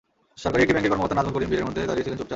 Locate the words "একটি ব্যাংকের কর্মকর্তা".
0.63-1.17